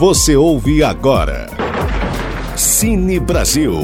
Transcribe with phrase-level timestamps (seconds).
[0.00, 1.46] Você ouve agora.
[2.56, 3.74] Cine Brasil.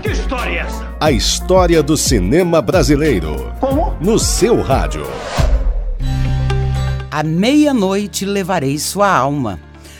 [0.00, 0.96] Que história é essa?
[1.00, 3.52] A história do cinema brasileiro.
[3.58, 3.92] Como?
[4.00, 5.04] No seu rádio.
[7.10, 9.58] À meia-noite levarei sua alma.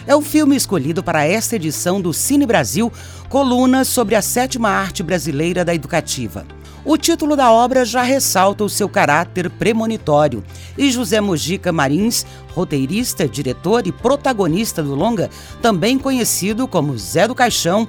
[0.08, 2.90] É o filme escolhido para esta edição do Cine Brasil,
[3.28, 6.46] coluna sobre a sétima arte brasileira da educativa.
[6.82, 10.42] O título da obra já ressalta o seu caráter premonitório,
[10.78, 12.24] e José Mojica Marins,
[12.54, 15.28] roteirista, diretor e protagonista do longa,
[15.60, 17.86] também conhecido como Zé do Caixão,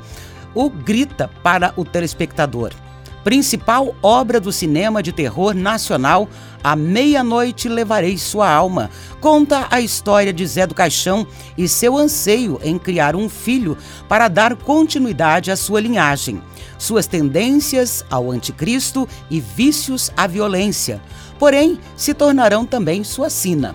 [0.53, 2.73] o grita para o telespectador
[3.23, 6.27] principal obra do cinema de terror nacional,
[6.61, 8.89] À Meia-Noite Levarei Sua Alma,
[9.21, 11.25] conta a história de Zé do Caixão
[11.57, 13.77] e seu anseio em criar um filho
[14.09, 16.41] para dar continuidade à sua linhagem,
[16.77, 21.01] suas tendências ao anticristo e vícios à violência,
[21.37, 23.73] porém se tornarão também sua sina.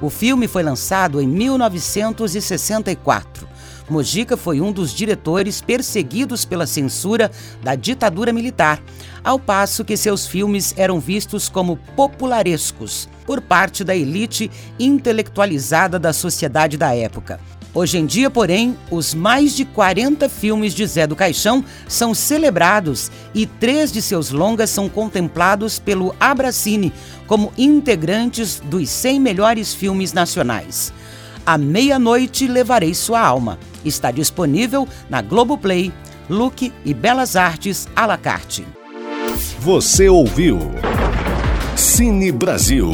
[0.00, 3.45] O filme foi lançado em 1964.
[3.88, 7.30] Mojica foi um dos diretores perseguidos pela censura
[7.62, 8.82] da ditadura militar,
[9.22, 16.12] ao passo que seus filmes eram vistos como popularescos por parte da elite intelectualizada da
[16.12, 17.40] sociedade da época.
[17.76, 23.10] Hoje em dia, porém, os mais de 40 filmes de Zé do Caixão são celebrados
[23.34, 26.90] e três de seus longas são contemplados pelo Abracine
[27.26, 30.90] como integrantes dos 100 melhores filmes nacionais.
[31.44, 33.58] À meia-noite levarei sua alma.
[33.86, 35.92] Está disponível na Globoplay,
[36.28, 38.66] Look e Belas Artes à la carte.
[39.60, 40.58] Você ouviu
[41.76, 42.90] Cine Brasil.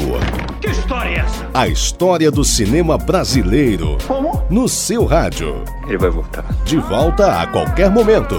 [0.60, 1.50] Que história é essa?
[1.54, 3.96] A história do cinema brasileiro.
[4.06, 4.44] Como?
[4.50, 5.64] No seu rádio.
[5.88, 6.44] Ele vai voltar.
[6.64, 8.36] De volta a qualquer momento.